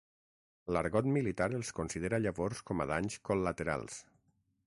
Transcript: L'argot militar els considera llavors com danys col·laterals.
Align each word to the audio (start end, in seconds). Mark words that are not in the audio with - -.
L'argot 0.75 1.09
militar 1.17 1.47
els 1.57 1.69
considera 1.81 2.21
llavors 2.25 2.63
com 2.71 2.83
danys 2.95 3.21
col·laterals. 3.29 4.01